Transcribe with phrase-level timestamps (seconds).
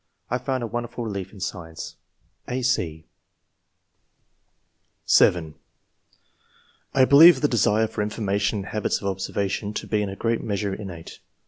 [0.31, 1.95] I found a won derful relief in science."
[2.47, 3.05] (a, c)
[5.05, 5.53] (7)"
[6.95, 10.41] I believe the desire for information and habits of observation to be in a great
[10.43, 11.19] measure innate.